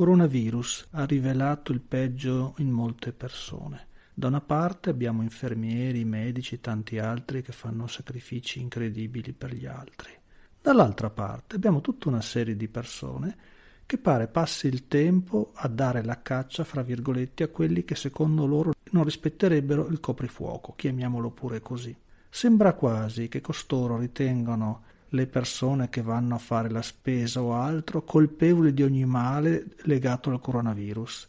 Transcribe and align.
coronavirus 0.00 0.86
ha 0.92 1.04
rivelato 1.04 1.72
il 1.72 1.80
peggio 1.82 2.54
in 2.56 2.70
molte 2.70 3.12
persone. 3.12 3.88
Da 4.14 4.28
una 4.28 4.40
parte 4.40 4.88
abbiamo 4.88 5.20
infermieri, 5.20 6.06
medici 6.06 6.54
e 6.54 6.60
tanti 6.62 6.98
altri 6.98 7.42
che 7.42 7.52
fanno 7.52 7.86
sacrifici 7.86 8.62
incredibili 8.62 9.34
per 9.34 9.52
gli 9.52 9.66
altri. 9.66 10.10
Dall'altra 10.58 11.10
parte 11.10 11.56
abbiamo 11.56 11.82
tutta 11.82 12.08
una 12.08 12.22
serie 12.22 12.56
di 12.56 12.66
persone 12.66 13.36
che 13.84 13.98
pare 13.98 14.26
passi 14.28 14.68
il 14.68 14.88
tempo 14.88 15.50
a 15.52 15.68
dare 15.68 16.02
la 16.02 16.22
caccia, 16.22 16.64
fra 16.64 16.80
virgolette, 16.80 17.42
a 17.42 17.48
quelli 17.48 17.84
che 17.84 17.94
secondo 17.94 18.46
loro 18.46 18.72
non 18.92 19.04
rispetterebbero 19.04 19.86
il 19.88 20.00
coprifuoco, 20.00 20.72
chiamiamolo 20.76 21.30
pure 21.30 21.60
così. 21.60 21.94
Sembra 22.30 22.72
quasi 22.72 23.28
che 23.28 23.42
costoro 23.42 23.98
ritengano 23.98 24.84
le 25.10 25.26
persone 25.26 25.88
che 25.88 26.02
vanno 26.02 26.34
a 26.34 26.38
fare 26.38 26.70
la 26.70 26.82
spesa 26.82 27.42
o 27.42 27.54
altro 27.54 28.02
colpevoli 28.02 28.72
di 28.72 28.82
ogni 28.82 29.04
male 29.04 29.66
legato 29.82 30.30
al 30.30 30.40
coronavirus. 30.40 31.28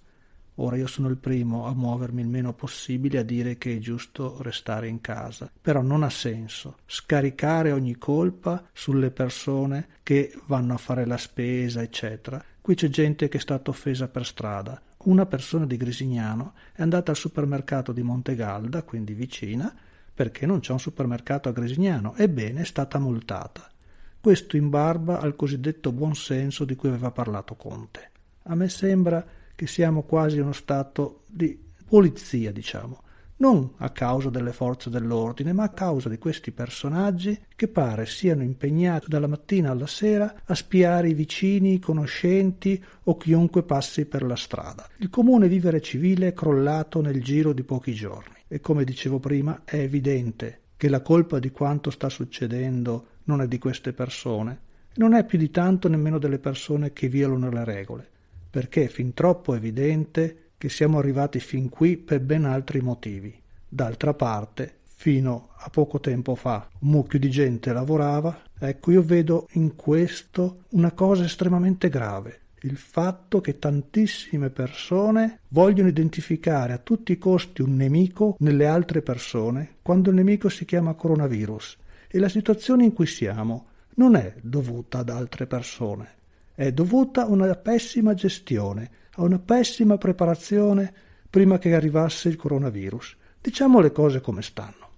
Ora 0.55 0.75
io 0.75 0.87
sono 0.87 1.07
il 1.07 1.17
primo 1.17 1.65
a 1.65 1.73
muovermi 1.73 2.21
il 2.21 2.27
meno 2.27 2.53
possibile 2.53 3.19
a 3.19 3.23
dire 3.23 3.57
che 3.57 3.75
è 3.75 3.79
giusto 3.79 4.37
restare 4.41 4.87
in 4.87 5.01
casa, 5.01 5.49
però 5.59 5.81
non 5.81 6.03
ha 6.03 6.09
senso 6.09 6.77
scaricare 6.85 7.71
ogni 7.71 7.97
colpa 7.97 8.63
sulle 8.71 9.09
persone 9.11 9.87
che 10.03 10.37
vanno 10.45 10.73
a 10.73 10.77
fare 10.77 11.05
la 11.05 11.17
spesa, 11.17 11.81
eccetera. 11.81 12.43
Qui 12.61 12.75
c'è 12.75 12.89
gente 12.89 13.27
che 13.27 13.37
è 13.37 13.41
stata 13.41 13.71
offesa 13.71 14.07
per 14.07 14.25
strada. 14.25 14.79
Una 15.03 15.25
persona 15.25 15.65
di 15.65 15.77
Grisignano 15.77 16.53
è 16.73 16.83
andata 16.83 17.09
al 17.09 17.17
supermercato 17.17 17.91
di 17.91 18.03
Montegalda, 18.03 18.83
quindi 18.83 19.13
vicina, 19.13 19.73
perché 20.13 20.45
non 20.45 20.59
c'è 20.59 20.71
un 20.71 20.79
supermercato 20.79 21.49
a 21.49 21.51
Grisignano, 21.51 22.15
ebbene 22.15 22.61
è 22.61 22.65
stata 22.65 22.99
multata. 22.99 23.69
Questo 24.19 24.55
in 24.57 24.69
barba 24.69 25.19
al 25.19 25.35
cosiddetto 25.35 25.91
buonsenso 25.91 26.63
di 26.63 26.75
cui 26.75 26.89
aveva 26.89 27.11
parlato 27.11 27.55
Conte. 27.55 28.11
A 28.43 28.55
me 28.55 28.69
sembra 28.69 29.25
che 29.55 29.67
siamo 29.67 30.03
quasi 30.03 30.39
uno 30.39 30.53
stato 30.53 31.23
di 31.27 31.59
polizia, 31.87 32.51
diciamo, 32.51 33.03
non 33.41 33.73
a 33.77 33.89
causa 33.89 34.29
delle 34.29 34.53
forze 34.53 34.91
dell'ordine, 34.91 35.51
ma 35.51 35.63
a 35.63 35.69
causa 35.69 36.09
di 36.09 36.19
questi 36.19 36.51
personaggi 36.51 37.37
che 37.55 37.67
pare 37.67 38.05
siano 38.05 38.43
impegnati 38.43 39.07
dalla 39.09 39.25
mattina 39.25 39.71
alla 39.71 39.87
sera 39.87 40.41
a 40.45 40.53
spiare 40.53 41.09
i 41.09 41.15
vicini, 41.15 41.73
i 41.73 41.79
conoscenti 41.79 42.81
o 43.05 43.17
chiunque 43.17 43.63
passi 43.63 44.05
per 44.05 44.21
la 44.21 44.35
strada. 44.35 44.87
Il 44.97 45.09
comune 45.09 45.47
vivere 45.47 45.81
civile 45.81 46.27
è 46.27 46.33
crollato 46.33 47.01
nel 47.01 47.23
giro 47.23 47.51
di 47.51 47.63
pochi 47.63 47.93
giorni 47.93 48.35
e 48.47 48.59
come 48.59 48.83
dicevo 48.83 49.17
prima 49.17 49.61
è 49.65 49.77
evidente 49.77 50.59
che 50.77 50.87
la 50.87 51.01
colpa 51.01 51.39
di 51.39 51.49
quanto 51.49 51.89
sta 51.89 52.09
succedendo 52.09 53.07
non 53.23 53.41
è 53.41 53.47
di 53.47 53.57
queste 53.57 53.91
persone, 53.91 54.59
non 54.95 55.15
è 55.15 55.25
più 55.25 55.39
di 55.39 55.49
tanto 55.49 55.89
nemmeno 55.89 56.19
delle 56.19 56.39
persone 56.39 56.93
che 56.93 57.07
violano 57.07 57.49
le 57.49 57.63
regole, 57.63 58.07
perché 58.51 58.83
è 58.83 58.87
fin 58.87 59.15
troppo 59.15 59.55
evidente 59.55 60.50
che 60.61 60.69
siamo 60.69 60.99
arrivati 60.99 61.39
fin 61.39 61.69
qui 61.69 61.97
per 61.97 62.19
ben 62.19 62.45
altri 62.45 62.81
motivi. 62.81 63.33
D'altra 63.67 64.13
parte, 64.13 64.81
fino 64.83 65.49
a 65.55 65.71
poco 65.71 65.99
tempo 65.99 66.35
fa 66.35 66.69
un 66.81 66.89
mucchio 66.91 67.17
di 67.17 67.31
gente 67.31 67.73
lavorava, 67.73 68.43
ecco 68.59 68.91
io 68.91 69.01
vedo 69.01 69.47
in 69.53 69.75
questo 69.75 70.65
una 70.73 70.91
cosa 70.91 71.23
estremamente 71.23 71.89
grave, 71.89 72.41
il 72.59 72.77
fatto 72.77 73.41
che 73.41 73.57
tantissime 73.57 74.51
persone 74.51 75.39
vogliono 75.47 75.89
identificare 75.89 76.73
a 76.73 76.77
tutti 76.77 77.13
i 77.13 77.17
costi 77.17 77.63
un 77.63 77.75
nemico 77.75 78.35
nelle 78.37 78.67
altre 78.67 79.01
persone 79.01 79.77
quando 79.81 80.11
il 80.11 80.15
nemico 80.17 80.47
si 80.47 80.65
chiama 80.65 80.93
coronavirus. 80.93 81.77
E 82.07 82.19
la 82.19 82.29
situazione 82.29 82.83
in 82.83 82.93
cui 82.93 83.07
siamo 83.07 83.65
non 83.95 84.15
è 84.15 84.35
dovuta 84.39 84.99
ad 84.99 85.09
altre 85.09 85.47
persone, 85.47 86.19
è 86.53 86.71
dovuta 86.71 87.23
a 87.23 87.27
una 87.27 87.53
pessima 87.55 88.13
gestione, 88.13 88.89
a 89.15 89.23
una 89.23 89.39
pessima 89.39 89.97
preparazione 89.97 90.93
prima 91.29 91.57
che 91.57 91.73
arrivasse 91.73 92.29
il 92.29 92.35
coronavirus. 92.35 93.15
Diciamo 93.41 93.79
le 93.79 93.91
cose 93.91 94.21
come 94.21 94.41
stanno. 94.41 94.90